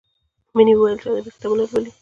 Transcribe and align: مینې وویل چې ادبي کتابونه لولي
مینې 0.55 0.73
وویل 0.75 0.97
چې 1.01 1.07
ادبي 1.09 1.31
کتابونه 1.35 1.63
لولي 1.71 1.89